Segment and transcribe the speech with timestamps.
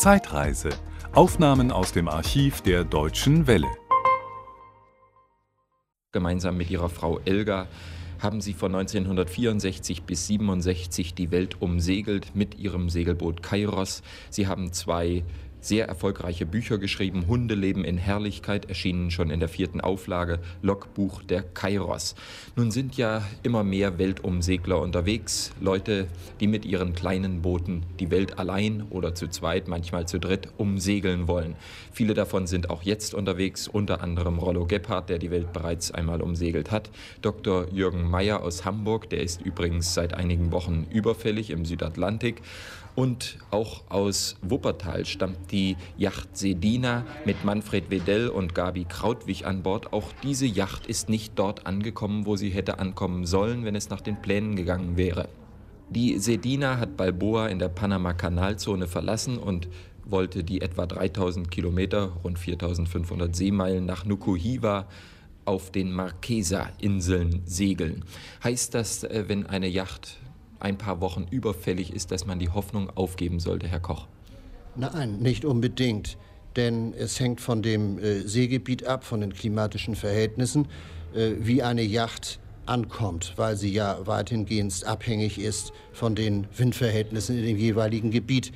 [0.00, 0.70] Zeitreise.
[1.12, 3.68] Aufnahmen aus dem Archiv der Deutschen Welle.
[6.10, 7.68] Gemeinsam mit ihrer Frau Elga
[8.18, 14.02] haben sie von 1964 bis 67 die Welt umsegelt mit ihrem Segelboot Kairos.
[14.30, 15.22] Sie haben zwei
[15.60, 17.26] sehr erfolgreiche Bücher geschrieben.
[17.28, 22.14] Hundeleben in Herrlichkeit erschienen schon in der vierten Auflage, Logbuch der Kairos.
[22.56, 26.08] Nun sind ja immer mehr Weltumsegler unterwegs, Leute,
[26.40, 31.28] die mit ihren kleinen Booten die Welt allein oder zu zweit, manchmal zu dritt umsegeln
[31.28, 31.56] wollen.
[31.92, 36.22] Viele davon sind auch jetzt unterwegs, unter anderem Rollo Gebhardt, der die Welt bereits einmal
[36.22, 36.90] umsegelt hat.
[37.22, 37.68] Dr.
[37.72, 42.42] Jürgen Meyer aus Hamburg, der ist übrigens seit einigen Wochen überfällig im Südatlantik.
[42.94, 49.62] Und auch aus Wuppertal stammt die Yacht Sedina mit Manfred Wedell und Gabi Krautwig an
[49.62, 49.92] Bord.
[49.92, 54.00] Auch diese Yacht ist nicht dort angekommen, wo sie hätte ankommen sollen, wenn es nach
[54.00, 55.28] den Plänen gegangen wäre.
[55.88, 59.68] Die Sedina hat Balboa in der Panama-Kanalzone verlassen und
[60.04, 64.86] wollte die etwa 3000 Kilometer, rund 4500 Seemeilen nach Nukuhiva
[65.44, 68.04] auf den Marquesa-Inseln segeln.
[68.44, 70.18] Heißt das, äh, wenn eine Yacht
[70.60, 74.06] ein paar Wochen überfällig ist, dass man die Hoffnung aufgeben sollte, Herr Koch?
[74.76, 76.16] Nein, nicht unbedingt.
[76.56, 80.66] Denn es hängt von dem äh, Seegebiet ab, von den klimatischen Verhältnissen,
[81.14, 87.44] äh, wie eine Yacht ankommt, weil sie ja weitgehend abhängig ist von den Windverhältnissen in
[87.44, 88.52] dem jeweiligen Gebiet.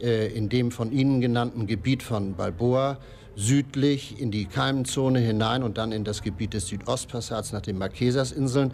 [0.00, 2.98] Äh, in dem von Ihnen genannten Gebiet von Balboa
[3.36, 8.72] südlich in die Keimenzone hinein und dann in das Gebiet des Südostpassats nach den Marquesasinseln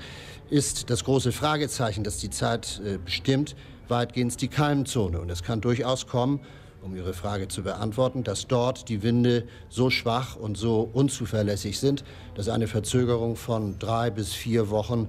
[0.50, 3.56] ist das große Fragezeichen, das die Zeit äh, bestimmt,
[3.88, 5.20] weitgehend die Keimzone.
[5.20, 6.41] Und es kann durchaus kommen,
[6.83, 12.05] um Ihre Frage zu beantworten, dass dort die Winde so schwach und so unzuverlässig sind,
[12.34, 15.08] dass eine Verzögerung von drei bis vier Wochen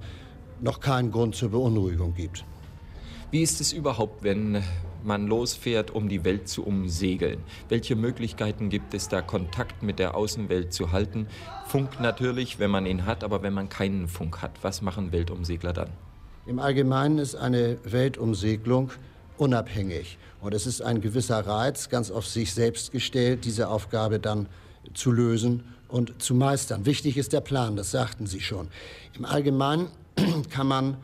[0.59, 2.45] noch keinen Grund zur Beunruhigung gibt.
[3.31, 4.61] Wie ist es überhaupt, wenn
[5.05, 7.39] man losfährt, um die Welt zu umsegeln?
[7.69, 11.27] Welche Möglichkeiten gibt es da, Kontakt mit der Außenwelt zu halten?
[11.67, 15.73] Funk natürlich, wenn man ihn hat, aber wenn man keinen Funk hat, was machen Weltumsegler
[15.73, 15.89] dann?
[16.45, 18.91] Im Allgemeinen ist eine Weltumsegelung
[19.37, 20.17] unabhängig.
[20.39, 24.47] Und es ist ein gewisser Reiz, ganz auf sich selbst gestellt, diese Aufgabe dann
[24.93, 26.85] zu lösen und zu meistern.
[26.85, 28.69] Wichtig ist der Plan, das sagten Sie schon.
[29.17, 29.87] Im Allgemeinen
[30.49, 30.97] kann man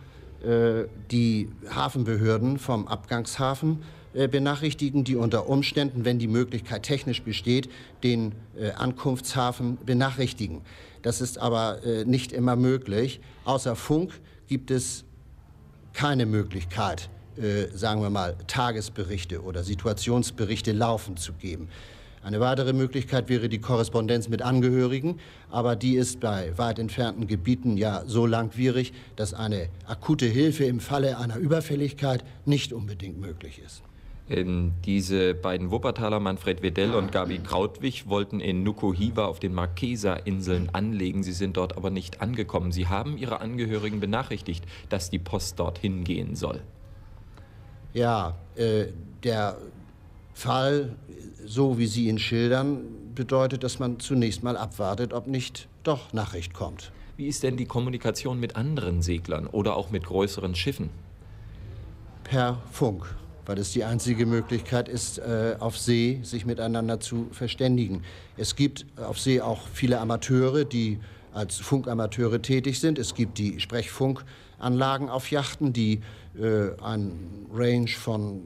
[1.11, 7.69] die Hafenbehörden vom Abgangshafen äh, benachrichtigen, die unter Umständen, wenn die Möglichkeit technisch besteht,
[8.03, 10.61] den äh, Ankunftshafen benachrichtigen.
[11.03, 13.21] Das ist aber nicht immer möglich.
[13.45, 15.05] Außer Funk gibt es
[15.93, 17.09] keine Möglichkeit,
[17.73, 21.69] sagen wir mal, Tagesberichte oder Situationsberichte laufend zu geben.
[22.23, 25.19] Eine weitere Möglichkeit wäre die Korrespondenz mit Angehörigen,
[25.49, 30.79] aber die ist bei weit entfernten Gebieten ja so langwierig, dass eine akute Hilfe im
[30.79, 33.81] Falle einer Überfälligkeit nicht unbedingt möglich ist.
[34.29, 40.69] Ähm, diese beiden Wuppertaler, Manfred Wedell und Gabi Krautwig, wollten in Nukuhiva auf den Marquesa-Inseln
[40.73, 41.23] anlegen.
[41.23, 42.73] Sie sind dort aber nicht angekommen.
[42.73, 46.59] Sie haben ihre Angehörigen benachrichtigt, dass die Post dorthin gehen soll.
[47.93, 48.87] Ja, äh,
[49.23, 49.57] der
[50.37, 50.95] Fall,
[51.43, 52.81] so wie Sie ihn schildern,
[53.15, 56.91] bedeutet, dass man zunächst mal abwartet, ob nicht doch Nachricht kommt.
[57.15, 60.91] Wie ist denn die Kommunikation mit anderen Seglern oder auch mit größeren Schiffen?
[62.23, 63.15] Per Funk,
[63.47, 68.03] weil es die einzige Möglichkeit ist, äh, auf See sich miteinander zu verständigen.
[68.37, 70.99] Es gibt auf See auch viele Amateure, die
[71.33, 72.99] als Funkamateure tätig sind.
[72.99, 76.01] Es gibt die Sprechfunkanlagen auf Yachten, die
[76.39, 78.43] äh, einen Range von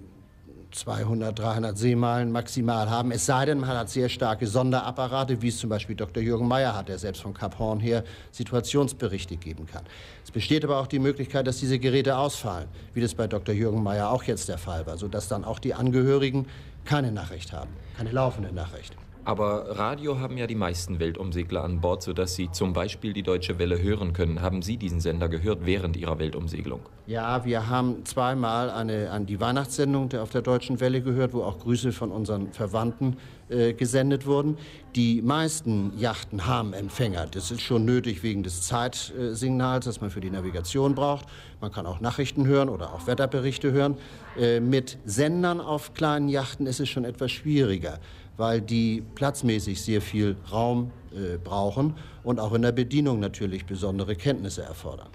[0.71, 3.11] 200, 300 Seemeilen maximal haben.
[3.11, 6.23] Es sei denn, man hat sehr starke Sonderapparate, wie es zum Beispiel Dr.
[6.23, 9.83] Jürgen Meyer hat, der selbst von Kap Horn her Situationsberichte geben kann.
[10.23, 13.53] Es besteht aber auch die Möglichkeit, dass diese Geräte ausfallen, wie das bei Dr.
[13.53, 16.47] Jürgen Meyer auch jetzt der Fall war, sodass dann auch die Angehörigen
[16.85, 17.69] keine Nachricht haben,
[18.01, 18.95] keine laufende Nachricht.
[19.23, 23.59] Aber Radio haben ja die meisten Weltumsegler an Bord, sodass sie zum Beispiel die Deutsche
[23.59, 24.41] Welle hören können.
[24.41, 26.79] Haben Sie diesen Sender gehört während Ihrer Weltumsegelung?
[27.05, 31.43] Ja, wir haben zweimal eine, an die Weihnachtssendung der, auf der Deutschen Welle gehört, wo
[31.43, 33.17] auch Grüße von unseren Verwandten
[33.49, 34.57] äh, gesendet wurden.
[34.95, 37.27] Die meisten Yachten haben Empfänger.
[37.27, 41.27] Das ist schon nötig wegen des Zeitsignals, das man für die Navigation braucht.
[41.59, 43.97] Man kann auch Nachrichten hören oder auch Wetterberichte hören.
[44.35, 47.90] Äh, mit Sendern auf kleinen Yachten ist es schon etwas schwieriger
[48.37, 54.15] weil die platzmäßig sehr viel Raum äh, brauchen und auch in der Bedienung natürlich besondere
[54.15, 55.09] Kenntnisse erfordern.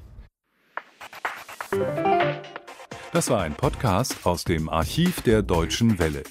[3.13, 6.23] Das war ein Podcast aus dem Archiv der Deutschen Welle.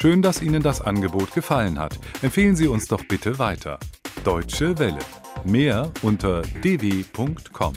[0.00, 1.98] Schön, dass Ihnen das Angebot gefallen hat.
[2.22, 3.78] Empfehlen Sie uns doch bitte weiter.
[4.24, 4.98] Deutsche Welle.
[5.44, 7.72] Mehr unter dw.com.